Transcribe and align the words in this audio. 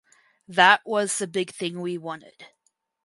That 0.47 0.81
was 0.83 1.19
the 1.19 1.27
big 1.27 1.51
thing 1.51 1.79
we 1.79 1.95
wanted. 1.95 2.47